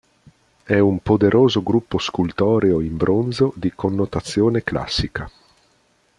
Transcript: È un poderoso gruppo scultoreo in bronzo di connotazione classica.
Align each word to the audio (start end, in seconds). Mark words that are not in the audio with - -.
È 0.63 0.79
un 0.79 1.03
poderoso 1.03 1.61
gruppo 1.61 1.99
scultoreo 1.99 2.79
in 2.81 2.97
bronzo 2.97 3.53
di 3.55 3.71
connotazione 3.71 4.63
classica. 4.63 5.29